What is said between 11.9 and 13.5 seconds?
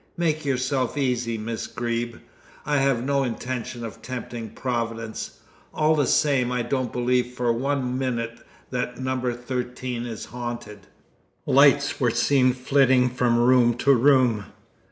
were seen flitting from